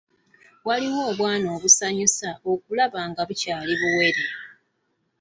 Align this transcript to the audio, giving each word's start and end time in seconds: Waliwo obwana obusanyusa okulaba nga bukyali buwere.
Waliwo 0.67 1.01
obwana 1.11 1.47
obusanyusa 1.55 2.29
okulaba 2.51 3.01
nga 3.09 3.21
bukyali 3.27 3.73
buwere. 3.81 4.23